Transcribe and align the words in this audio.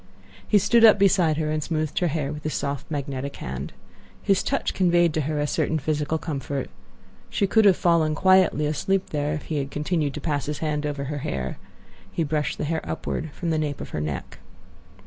He 0.47 0.57
stood 0.57 0.83
up 0.83 0.97
beside 0.97 1.37
her 1.37 1.51
and 1.51 1.61
smoothed 1.63 1.99
her 1.99 2.07
hair 2.07 2.33
with 2.33 2.41
his 2.41 2.55
soft, 2.55 2.89
magnetic 2.89 3.35
hand. 3.35 3.71
His 4.23 4.41
touch 4.41 4.73
conveyed 4.73 5.13
to 5.13 5.21
her 5.21 5.39
a 5.39 5.45
certain 5.45 5.77
physical 5.77 6.17
comfort. 6.17 6.71
She 7.29 7.45
could 7.45 7.65
have 7.65 7.77
fallen 7.77 8.15
quietly 8.15 8.65
asleep 8.65 9.11
there 9.11 9.33
if 9.35 9.43
he 9.43 9.57
had 9.57 9.69
continued 9.69 10.15
to 10.15 10.19
pass 10.19 10.47
his 10.47 10.57
hand 10.57 10.87
over 10.87 11.03
her 11.03 11.19
hair. 11.19 11.59
He 12.11 12.23
brushed 12.23 12.57
the 12.57 12.63
hair 12.65 12.81
upward 12.83 13.29
from 13.33 13.51
the 13.51 13.59
nape 13.59 13.79
of 13.79 13.89
her 13.89 14.01
neck. 14.01 14.39